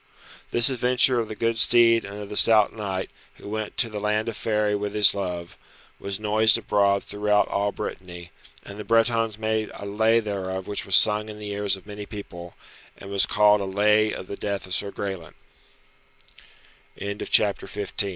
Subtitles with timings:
[0.49, 3.99] This adventure of the good steed and of the stout knight, who went to the
[3.99, 5.55] land of faery with his love,
[5.99, 8.31] was noised abroad throughout all Brittany,
[8.65, 12.07] and the Bretons made a Lay thereof which was sung in the ears of many
[12.07, 12.55] people,
[12.97, 14.57] and was called a Lay of the De